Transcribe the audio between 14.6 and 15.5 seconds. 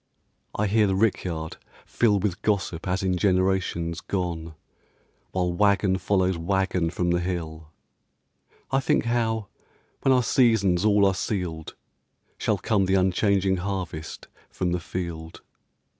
the field.